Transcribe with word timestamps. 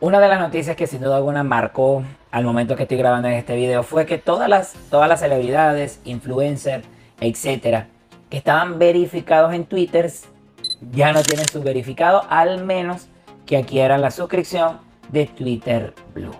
Una 0.00 0.20
de 0.20 0.28
las 0.28 0.40
noticias 0.40 0.76
que 0.76 0.86
sin 0.86 1.00
duda 1.00 1.16
alguna 1.16 1.44
marcó 1.44 2.02
al 2.30 2.44
momento 2.44 2.74
que 2.74 2.82
estoy 2.82 2.98
grabando 2.98 3.28
en 3.28 3.34
este 3.34 3.54
video 3.54 3.84
fue 3.84 4.06
que 4.06 4.18
todas 4.18 4.48
las, 4.48 4.74
todas 4.90 5.08
las 5.08 5.20
celebridades, 5.20 6.00
influencers, 6.04 6.84
etcétera, 7.20 7.86
que 8.28 8.36
estaban 8.36 8.78
verificados 8.78 9.54
en 9.54 9.64
Twitter 9.64 10.10
ya 10.90 11.12
no 11.12 11.22
tienen 11.22 11.46
su 11.46 11.62
verificado, 11.62 12.24
al 12.28 12.64
menos 12.64 13.06
que 13.46 13.56
adquieran 13.56 14.00
la 14.00 14.10
suscripción 14.10 14.78
de 15.10 15.26
Twitter 15.26 15.94
Blue. 16.12 16.34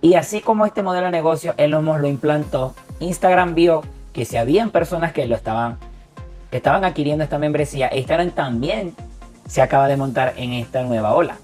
Y 0.00 0.14
así 0.14 0.40
como 0.40 0.64
este 0.64 0.82
modelo 0.82 1.06
de 1.06 1.12
negocio 1.12 1.54
Elon 1.58 1.84
Musk 1.84 2.00
lo 2.00 2.08
implantó, 2.08 2.74
Instagram 2.98 3.54
vio 3.54 3.82
que 4.14 4.24
si 4.24 4.38
habían 4.38 4.70
personas 4.70 5.12
que 5.12 5.26
lo 5.26 5.36
estaban, 5.36 5.76
que 6.50 6.56
estaban 6.56 6.84
adquiriendo 6.84 7.24
esta 7.24 7.38
membresía, 7.38 7.94
Instagram 7.94 8.30
también 8.30 8.94
se 9.46 9.60
acaba 9.60 9.86
de 9.86 9.98
montar 9.98 10.32
en 10.36 10.54
esta 10.54 10.82
nueva 10.82 11.14
ola. 11.14 11.36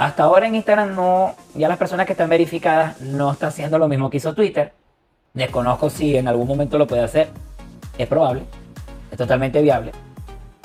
Hasta 0.00 0.22
ahora 0.22 0.46
en 0.46 0.54
Instagram 0.54 0.94
no, 0.94 1.34
ya 1.54 1.68
las 1.68 1.76
personas 1.76 2.06
que 2.06 2.12
están 2.12 2.30
verificadas 2.30 3.02
no 3.02 3.32
están 3.32 3.50
haciendo 3.50 3.78
lo 3.78 3.86
mismo 3.86 4.08
que 4.08 4.16
hizo 4.16 4.32
Twitter. 4.34 4.72
Desconozco 5.34 5.90
si 5.90 6.16
en 6.16 6.26
algún 6.26 6.48
momento 6.48 6.78
lo 6.78 6.86
puede 6.86 7.02
hacer. 7.02 7.28
Es 7.98 8.08
probable, 8.08 8.44
es 9.12 9.18
totalmente 9.18 9.60
viable. 9.60 9.92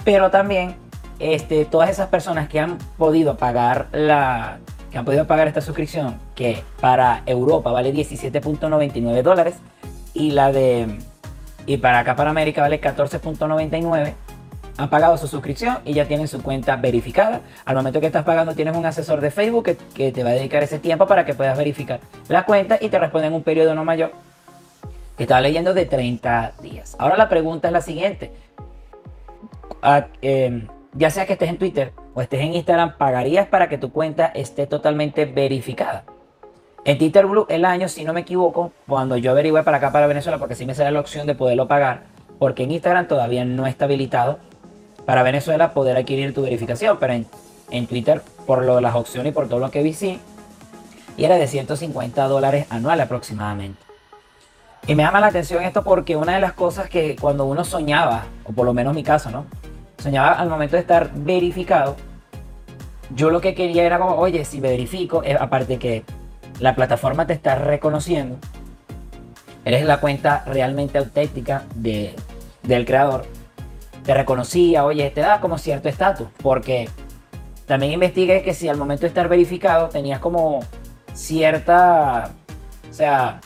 Pero 0.06 0.32
también 0.32 0.78
este, 1.20 1.66
todas 1.66 1.90
esas 1.90 2.08
personas 2.08 2.48
que 2.48 2.62
han 2.62 2.78
podido 2.98 3.36
pagar 3.36 3.88
la, 3.92 4.60
que 4.90 5.00
han 5.00 5.04
podido 5.04 5.28
pagar 5.28 5.50
esta 5.50 5.60
suscripción, 5.60 6.18
que 6.34 6.64
para 6.80 7.22
Europa 7.26 7.74
vale 7.74 7.94
17.99 7.94 9.22
dólares 9.22 9.56
y 10.14 10.32
la 10.32 10.54
de 10.54 10.98
y 11.66 11.76
para 11.76 12.00
acá 12.00 12.16
para 12.16 12.30
América 12.30 12.62
vale 12.62 12.80
14.99 12.80 14.14
han 14.78 14.90
pagado 14.90 15.18
su 15.18 15.28
suscripción 15.28 15.80
y 15.86 15.94
ya 15.94 16.06
tienen 16.08 16.28
su 16.28 16.42
cuenta 16.42 16.76
verificada. 16.76 17.42
Al 17.66 17.76
momento 17.76 18.00
que 18.00 18.08
estás 18.08 18.24
pagando 18.24 18.56
tienes 18.56 18.76
un 18.76 18.86
asesor 18.86 19.22
de 19.22 19.32
Facebook 19.32 19.78
que, 19.94 20.12
te 20.12 20.24
va 20.24 20.32
a 20.32 20.34
dedicar 20.34 20.64
ese 20.64 20.80
tiempo 20.80 21.08
para 21.08 21.26
que 21.26 21.34
puedas 21.34 21.58
verificar 21.58 22.00
la 22.28 22.46
cuenta 22.46 22.78
y 22.82 22.90
te 22.90 23.00
responde 23.00 23.28
en 23.28 23.34
un 23.34 23.44
periodo 23.44 23.74
no 23.74 23.86
mayor. 23.86 24.12
Que 25.18 25.24
estaba 25.24 25.40
leyendo 25.40 25.74
de 25.74 25.86
30 25.86 26.54
días. 26.62 26.96
Ahora 27.00 27.16
la 27.16 27.30
pregunta 27.30 27.70
es 27.70 27.72
la 27.72 27.82
siguiente. 27.82 28.34
Ah, 29.82 30.08
em, 30.22 30.68
ya 30.94 31.10
sea 31.10 31.26
que 31.26 31.34
estés 31.34 31.50
en 31.50 31.58
Twitter 31.58 31.94
o 32.14 32.22
estés 32.22 32.42
en 32.42 32.54
Instagram, 32.54 32.98
¿pagarías 32.98 33.48
para 33.48 33.70
que 33.70 33.78
tu 33.78 33.92
cuenta 33.92 34.28
esté 34.28 34.68
totalmente 34.68 35.26
verificada? 35.26 36.04
En 36.84 36.98
Twitter 36.98 37.26
Blue 37.26 37.46
el 37.50 37.66
año, 37.66 37.88
si 37.88 38.04
no 38.04 38.14
me 38.14 38.22
equivoco, 38.22 38.72
cuando 38.88 39.16
yo 39.18 39.32
averigüé 39.32 39.64
para 39.64 39.78
acá, 39.78 39.92
para 39.92 40.06
Venezuela, 40.06 40.38
porque 40.38 40.56
sí 40.56 40.66
me 40.66 40.76
sale 40.76 40.92
la 40.92 41.00
opción 41.00 41.26
de 41.26 41.34
poderlo 41.34 41.68
pagar, 41.68 42.04
porque 42.38 42.64
en 42.64 42.72
Instagram 42.72 43.08
todavía 43.08 43.46
no 43.46 43.66
está 43.66 43.86
habilitado 43.86 44.40
para 45.06 45.24
Venezuela 45.24 45.74
poder 45.74 45.98
adquirir 45.98 46.34
tu 46.34 46.42
verificación, 46.42 46.98
pero 47.00 47.14
en, 47.70 47.88
Twitter, 47.88 48.22
por 48.46 48.64
lo 48.64 48.76
de 48.76 48.82
las 48.82 48.96
opciones 48.96 49.32
y 49.32 49.34
por 49.34 49.48
todo 49.48 49.60
lo 49.60 49.72
que 49.72 49.84
vi, 49.84 49.94
sí, 49.94 50.20
y 51.18 51.24
era 51.24 51.36
de 51.36 51.48
150 51.48 52.28
dólares 52.28 52.68
anual 52.70 53.00
aproximadamente. 53.02 53.80
Y 54.88 54.96
me 54.96 55.04
llama 55.04 55.20
la 55.20 55.28
atención 55.28 55.64
esto 55.64 55.84
porque 55.84 56.16
una 56.16 56.36
de 56.36 56.42
las 56.42 56.54
cosas 56.54 56.90
que 56.90 57.16
cuando 57.16 57.46
uno 57.46 57.64
soñaba, 57.64 58.26
o 58.44 58.52
por 58.52 58.66
lo 58.66 58.74
menos 58.74 58.94
mi 58.94 59.04
caso, 59.04 59.32
¿no? 59.32 59.46
Soñaba 59.98 60.34
al 60.34 60.50
momento 60.50 60.76
de 60.76 60.82
estar 60.82 61.10
verificado, 61.14 61.96
yo 63.16 63.30
lo 63.30 63.42
que 63.42 63.56
quería 63.56 63.84
era 63.84 63.98
como, 63.98 64.16
oye, 64.16 64.46
si 64.46 64.60
verifico, 64.60 65.24
eh, 65.24 65.38
aparte 65.40 65.78
que 65.78 66.04
la 66.60 66.76
plataforma 66.76 67.26
te 67.26 67.34
está 67.34 67.56
reconociendo, 67.56 68.38
eres 69.64 69.86
la 69.86 70.00
cuenta 70.00 70.44
realmente 70.46 70.98
auténtica 70.98 71.64
de, 71.76 72.16
del 72.64 72.86
creador, 72.86 73.26
te 74.06 74.14
reconocía, 74.14 74.86
oye, 74.86 75.10
te 75.10 75.22
da 75.22 75.42
como 75.42 75.58
cierto 75.58 75.90
estatus, 75.90 76.28
porque 76.42 76.90
también 77.66 77.94
investigué 77.94 78.44
que 78.44 78.54
si 78.54 78.70
al 78.70 78.78
momento 78.78 79.02
de 79.02 79.08
estar 79.08 79.28
verificado 79.28 79.90
tenías 79.90 80.20
como 80.20 80.60
cierta, 81.14 82.32
o 82.90 82.94
sea, 82.94 83.42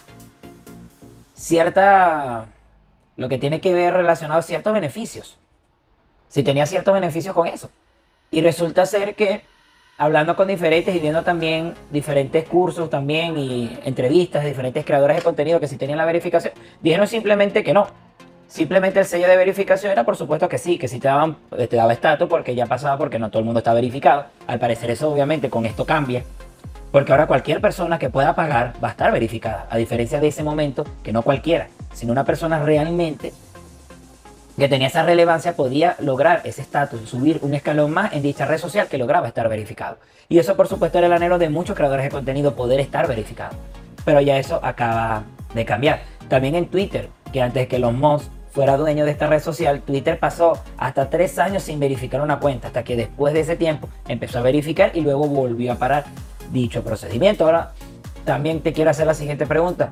cierta, 1.33 2.47
lo 3.15 3.29
que 3.29 3.37
tiene 3.37 3.61
que 3.61 3.73
ver 3.73 3.93
relacionado 3.93 4.39
a 4.39 4.43
ciertos 4.43 4.73
beneficios. 4.73 5.37
Si 6.27 6.43
tenías 6.43 6.69
ciertos 6.69 6.93
beneficios 6.93 7.33
con 7.33 7.47
eso. 7.47 7.69
Y 8.29 8.41
resulta 8.41 8.85
ser 8.85 9.15
que 9.15 9.43
hablando 9.97 10.35
con 10.35 10.47
diferentes 10.47 10.93
y 10.93 10.99
viendo 10.99 11.23
también 11.23 11.73
diferentes 11.89 12.47
cursos 12.47 12.89
también 12.89 13.37
y 13.37 13.79
entrevistas 13.83 14.43
de 14.43 14.49
diferentes 14.49 14.85
creadores 14.85 15.17
de 15.17 15.23
contenido 15.23 15.59
que 15.59 15.67
si 15.67 15.77
tenían 15.77 15.97
la 15.97 16.05
verificación, 16.05 16.53
dijeron 16.81 17.07
simplemente 17.07 17.63
que 17.63 17.73
no, 17.73 17.87
Simplemente 18.49 18.99
el 18.99 19.05
sello 19.05 19.27
de 19.27 19.37
verificación 19.37 19.91
era 19.91 20.03
por 20.03 20.17
supuesto 20.17 20.49
que 20.49 20.57
sí, 20.57 20.79
que 20.79 20.87
sí 20.87 20.99
te, 20.99 21.07
daban, 21.07 21.37
eh, 21.55 21.67
te 21.67 21.75
daba 21.75 21.93
estatus 21.93 22.27
porque 22.27 22.55
ya 22.55 22.65
pasaba 22.65 22.97
porque 22.97 23.19
no 23.19 23.29
todo 23.29 23.41
el 23.41 23.45
mundo 23.45 23.59
está 23.59 23.75
verificado. 23.75 24.25
Al 24.47 24.57
parecer 24.57 24.89
eso 24.89 25.11
obviamente 25.11 25.51
con 25.51 25.67
esto 25.67 25.85
cambia. 25.85 26.23
Porque 26.91 27.11
ahora 27.11 27.27
cualquier 27.27 27.61
persona 27.61 27.99
que 27.99 28.09
pueda 28.09 28.33
pagar 28.33 28.73
va 28.83 28.87
a 28.87 28.91
estar 28.91 29.11
verificada. 29.11 29.67
A 29.69 29.77
diferencia 29.77 30.19
de 30.19 30.29
ese 30.29 30.43
momento 30.43 30.83
que 31.03 31.13
no 31.13 31.21
cualquiera, 31.21 31.67
sino 31.93 32.11
una 32.11 32.25
persona 32.25 32.57
realmente 32.57 33.33
que 34.57 34.67
tenía 34.67 34.87
esa 34.87 35.03
relevancia 35.03 35.55
podía 35.55 35.95
lograr 35.99 36.41
ese 36.43 36.63
estatus, 36.63 37.07
subir 37.07 37.37
un 37.43 37.53
escalón 37.53 37.91
más 37.91 38.13
en 38.13 38.23
dicha 38.23 38.45
red 38.45 38.57
social 38.57 38.87
que 38.87 38.97
lograba 38.97 39.27
estar 39.27 39.47
verificado. 39.47 39.99
Y 40.27 40.39
eso 40.39 40.57
por 40.57 40.67
supuesto 40.67 40.97
era 40.97 41.05
el 41.05 41.13
anhelo 41.13 41.37
de 41.37 41.49
muchos 41.49 41.75
creadores 41.75 42.05
de 42.05 42.09
contenido 42.09 42.55
poder 42.55 42.79
estar 42.79 43.07
verificado. 43.07 43.55
Pero 44.03 44.21
ya 44.21 44.39
eso 44.39 44.59
acaba 44.63 45.21
de 45.53 45.65
cambiar. 45.65 46.01
También 46.27 46.55
en 46.55 46.65
Twitter, 46.65 47.09
que 47.31 47.43
antes 47.43 47.67
que 47.67 47.77
los 47.77 47.93
mods 47.93 48.29
fuera 48.51 48.77
dueño 48.77 49.05
de 49.05 49.11
esta 49.11 49.27
red 49.27 49.41
social, 49.41 49.81
Twitter 49.81 50.19
pasó 50.19 50.59
hasta 50.77 51.09
tres 51.09 51.39
años 51.39 51.63
sin 51.63 51.79
verificar 51.79 52.21
una 52.21 52.39
cuenta, 52.39 52.67
hasta 52.67 52.83
que 52.83 52.95
después 52.95 53.33
de 53.33 53.41
ese 53.41 53.55
tiempo 53.55 53.89
empezó 54.07 54.39
a 54.39 54.41
verificar 54.41 54.91
y 54.93 55.01
luego 55.01 55.27
volvió 55.27 55.73
a 55.73 55.75
parar 55.75 56.05
dicho 56.51 56.83
procedimiento. 56.83 57.45
Ahora, 57.45 57.73
también 58.25 58.61
te 58.61 58.73
quiero 58.73 58.91
hacer 58.91 59.07
la 59.07 59.13
siguiente 59.13 59.45
pregunta. 59.45 59.89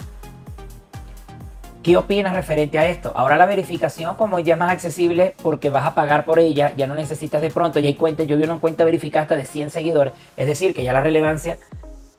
¿Qué 1.83 1.95
opinas 1.95 2.35
referente 2.35 2.77
a 2.77 2.89
esto? 2.89 3.13
Ahora 3.15 3.37
la 3.37 3.45
verificación 3.45 4.15
como 4.15 4.39
ya 4.39 4.55
es 4.55 4.59
más 4.59 4.71
accesible 4.71 5.35
porque 5.41 5.69
vas 5.69 5.85
a 5.85 5.95
pagar 5.95 6.25
por 6.25 6.37
ella, 6.37 6.73
ya 6.75 6.85
no 6.85 6.95
necesitas 6.95 7.41
de 7.41 7.49
pronto, 7.49 7.79
ya 7.79 7.87
hay 7.87 7.93
cuenta, 7.93 8.23
yo 8.23 8.35
vi 8.35 8.43
una 8.43 8.59
cuenta 8.59 8.83
verificada 8.83 9.23
hasta 9.23 9.37
de 9.37 9.45
100 9.45 9.69
seguidores, 9.69 10.11
es 10.35 10.47
decir, 10.47 10.73
que 10.73 10.83
ya 10.83 10.91
la 10.91 10.99
relevancia 10.99 11.57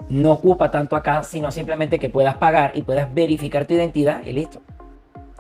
no 0.09 0.33
ocupa 0.33 0.71
tanto 0.71 0.97
acá, 0.97 1.23
sino 1.23 1.51
simplemente 1.51 1.99
que 1.99 2.09
puedas 2.09 2.37
pagar 2.37 2.73
y 2.75 2.83
puedas 2.83 3.13
verificar 3.13 3.67
tu 3.67 3.75
identidad 3.75 4.25
y 4.25 4.33
listo. 4.33 4.63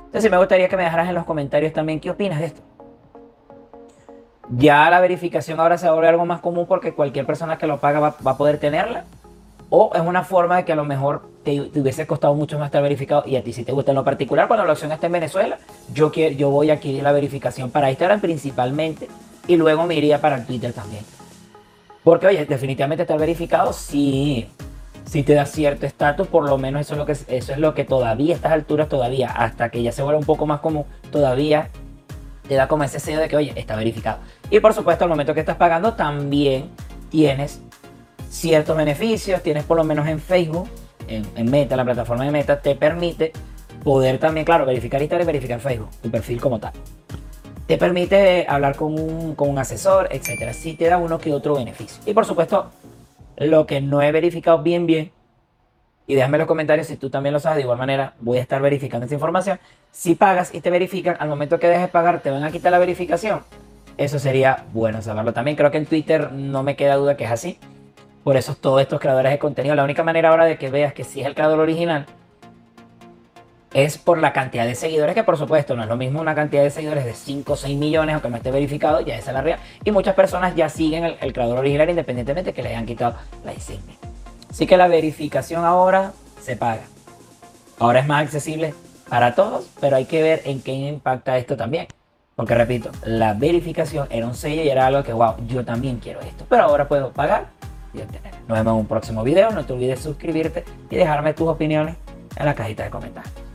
Entonces 0.08 0.30
me 0.30 0.38
gustaría 0.38 0.70
que 0.70 0.76
me 0.76 0.84
dejaras 0.84 1.06
en 1.08 1.14
los 1.14 1.26
comentarios 1.26 1.74
también 1.74 2.00
qué 2.00 2.10
opinas 2.10 2.40
de 2.40 2.46
esto. 2.46 2.62
Ya 4.50 4.88
la 4.88 5.00
verificación 5.00 5.60
ahora 5.60 5.76
se 5.76 5.90
vuelve 5.90 6.08
algo 6.08 6.24
más 6.24 6.40
común 6.40 6.64
porque 6.66 6.94
cualquier 6.94 7.26
persona 7.26 7.58
que 7.58 7.66
lo 7.66 7.78
paga 7.78 8.00
va, 8.00 8.16
a 8.24 8.36
poder 8.38 8.58
tenerla. 8.58 9.04
O 9.68 9.90
es 9.94 10.00
una 10.00 10.24
forma 10.24 10.56
de 10.56 10.64
que 10.64 10.72
a 10.72 10.76
lo 10.76 10.86
mejor 10.86 11.28
te, 11.44 11.60
hubiese 11.60 12.06
costado 12.06 12.34
mucho 12.34 12.58
más 12.58 12.68
estar 12.68 12.82
verificado 12.82 13.24
y 13.26 13.36
a 13.36 13.44
ti 13.44 13.52
si 13.52 13.64
te 13.64 13.72
gusta 13.72 13.90
en 13.90 13.96
lo 13.96 14.04
particular 14.04 14.48
cuando 14.48 14.64
la 14.64 14.72
opción 14.72 14.90
está 14.92 15.08
en 15.08 15.12
Venezuela, 15.12 15.58
yo, 15.92 16.10
quiero, 16.10 16.34
yo 16.34 16.48
voy 16.48 16.70
a 16.70 16.74
adquirir 16.74 17.02
la 17.02 17.12
verificación 17.12 17.70
para 17.70 17.90
Instagram 17.90 18.22
principalmente 18.22 19.08
y 19.46 19.56
luego 19.56 19.84
me 19.84 19.94
iría 19.94 20.22
para 20.22 20.42
Twitter 20.42 20.72
también. 20.72 21.04
Porque 22.02 22.28
oye, 22.28 22.46
definitivamente 22.46 23.02
estar 23.02 23.18
verificado 23.18 23.74
sí 23.74 24.48
si 25.08 25.22
te 25.22 25.32
da 25.32 25.46
cierto 25.46 25.86
estatus, 25.86 26.28
por 26.28 26.44
lo 26.44 26.58
menos 26.58 26.82
eso 26.82 26.92
es 26.92 26.98
lo 26.98 27.06
que 27.06 27.12
eso 27.12 27.52
es 27.52 27.58
lo 27.58 27.74
que 27.74 27.84
todavía 27.84 28.34
a 28.34 28.36
estas 28.36 28.52
alturas 28.52 28.88
todavía 28.90 29.30
hasta 29.30 29.70
que 29.70 29.82
ya 29.82 29.90
se 29.90 30.02
vuelva 30.02 30.18
un 30.18 30.26
poco 30.26 30.44
más 30.44 30.60
común, 30.60 30.84
todavía 31.10 31.70
te 32.46 32.54
da 32.54 32.68
como 32.68 32.84
ese 32.84 33.00
sello 33.00 33.20
de 33.20 33.28
que 33.28 33.36
oye, 33.36 33.52
está 33.56 33.74
verificado. 33.74 34.18
Y 34.50 34.60
por 34.60 34.74
supuesto, 34.74 35.04
al 35.04 35.10
momento 35.10 35.32
que 35.32 35.40
estás 35.40 35.56
pagando 35.56 35.94
también 35.94 36.68
tienes 37.10 37.60
ciertos 38.28 38.76
beneficios, 38.76 39.42
tienes 39.42 39.64
por 39.64 39.78
lo 39.78 39.84
menos 39.84 40.06
en 40.08 40.20
Facebook, 40.20 40.68
en, 41.08 41.50
Meta, 41.50 41.74
la 41.74 41.84
plataforma 41.84 42.24
de 42.26 42.30
Meta 42.30 42.60
te 42.60 42.74
permite 42.74 43.32
poder 43.82 44.18
también, 44.18 44.44
claro, 44.44 44.66
verificar 44.66 45.00
Instagram 45.00 45.24
y 45.24 45.32
verificar 45.32 45.60
Facebook, 45.60 45.88
tu 46.02 46.10
perfil 46.10 46.38
como 46.38 46.58
tal. 46.58 46.72
Te 47.66 47.78
permite 47.78 48.46
hablar 48.46 48.76
con 48.76 48.98
un, 48.98 49.34
con 49.34 49.48
un 49.48 49.58
asesor, 49.58 50.08
etcétera. 50.10 50.52
Sí 50.52 50.74
te 50.74 50.86
da 50.86 50.98
uno 50.98 51.18
que 51.18 51.32
otro 51.32 51.54
beneficio. 51.54 52.02
Y 52.06 52.14
por 52.14 52.24
supuesto, 52.24 52.70
lo 53.38 53.66
que 53.66 53.80
no 53.80 54.02
he 54.02 54.12
verificado 54.12 54.62
bien, 54.62 54.86
bien. 54.86 55.12
Y 56.06 56.14
déjame 56.14 56.36
en 56.36 56.40
los 56.40 56.48
comentarios 56.48 56.86
si 56.86 56.96
tú 56.96 57.10
también 57.10 57.32
lo 57.32 57.40
sabes. 57.40 57.56
De 57.56 57.62
igual 57.62 57.78
manera, 57.78 58.14
voy 58.20 58.38
a 58.38 58.40
estar 58.40 58.60
verificando 58.62 59.06
esa 59.06 59.14
información. 59.14 59.58
Si 59.90 60.14
pagas 60.14 60.54
y 60.54 60.60
te 60.60 60.70
verifican, 60.70 61.16
al 61.20 61.28
momento 61.28 61.58
que 61.58 61.68
dejes 61.68 61.90
pagar, 61.90 62.20
te 62.20 62.30
van 62.30 62.44
a 62.44 62.50
quitar 62.50 62.72
la 62.72 62.78
verificación. 62.78 63.42
Eso 63.96 64.18
sería 64.18 64.64
bueno 64.72 65.02
saberlo 65.02 65.32
también. 65.32 65.56
Creo 65.56 65.70
que 65.70 65.78
en 65.78 65.86
Twitter 65.86 66.32
no 66.32 66.62
me 66.62 66.76
queda 66.76 66.96
duda 66.96 67.16
que 67.16 67.24
es 67.24 67.30
así. 67.30 67.58
Por 68.24 68.36
eso 68.36 68.54
todos 68.54 68.80
estos 68.80 69.00
creadores 69.00 69.32
de 69.32 69.38
contenido, 69.38 69.74
la 69.74 69.84
única 69.84 70.02
manera 70.02 70.30
ahora 70.30 70.44
de 70.44 70.56
que 70.56 70.70
veas 70.70 70.92
que 70.92 71.04
sí 71.04 71.20
es 71.20 71.26
el 71.26 71.34
creador 71.34 71.60
original 71.60 72.06
es 73.84 73.96
por 73.96 74.18
la 74.18 74.32
cantidad 74.32 74.66
de 74.66 74.74
seguidores, 74.74 75.14
que 75.14 75.22
por 75.22 75.36
supuesto 75.36 75.76
no 75.76 75.82
es 75.82 75.88
lo 75.88 75.96
mismo 75.96 76.20
una 76.20 76.34
cantidad 76.34 76.62
de 76.62 76.70
seguidores 76.70 77.04
de 77.04 77.14
5 77.14 77.52
o 77.52 77.56
6 77.56 77.78
millones, 77.78 78.14
aunque 78.14 78.28
no 78.28 78.36
esté 78.36 78.50
verificado, 78.50 79.00
ya 79.00 79.16
esa 79.16 79.30
es 79.30 79.34
la 79.34 79.42
real. 79.42 79.60
Y 79.84 79.92
muchas 79.92 80.14
personas 80.14 80.56
ya 80.56 80.68
siguen 80.68 81.04
el, 81.04 81.32
creador 81.32 81.58
original 81.58 81.88
independientemente 81.88 82.50
de 82.50 82.54
que 82.54 82.62
le 82.62 82.70
hayan 82.70 82.86
quitado 82.86 83.14
la 83.44 83.54
insignia. 83.54 83.94
Así 84.50 84.66
que 84.66 84.76
la 84.76 84.88
verificación 84.88 85.64
ahora 85.64 86.12
se 86.40 86.56
paga. 86.56 86.82
Ahora 87.78 88.00
es 88.00 88.06
más 88.06 88.24
accesible 88.24 88.74
para 89.08 89.34
todos, 89.34 89.68
pero 89.80 89.96
hay 89.96 90.06
que 90.06 90.22
ver 90.22 90.42
en 90.44 90.60
qué 90.60 90.72
impacta 90.72 91.38
esto 91.38 91.56
también. 91.56 91.86
Porque 92.34 92.54
repito, 92.54 92.90
la 93.04 93.34
verificación 93.34 94.08
era 94.10 94.26
un 94.26 94.34
sello 94.34 94.62
y 94.62 94.68
era 94.68 94.86
algo 94.86 95.02
que, 95.02 95.12
wow, 95.12 95.34
yo 95.46 95.64
también 95.64 95.98
quiero 95.98 96.20
esto. 96.20 96.44
Pero 96.48 96.62
ahora 96.62 96.88
puedo 96.88 97.12
pagar 97.12 97.46
y 97.94 98.00
obtener. 98.00 98.32
Nos 98.48 98.58
vemos 98.58 98.72
en 98.72 98.80
un 98.80 98.86
próximo 98.86 99.22
video. 99.22 99.50
No 99.50 99.64
te 99.64 99.72
olvides 99.72 100.00
suscribirte 100.00 100.64
y 100.90 100.96
dejarme 100.96 101.34
tus 101.34 101.48
opiniones 101.48 101.96
en 102.36 102.46
la 102.46 102.54
cajita 102.54 102.84
de 102.84 102.90
comentarios. 102.90 103.47